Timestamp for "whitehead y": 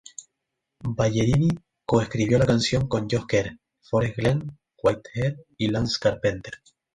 4.81-5.67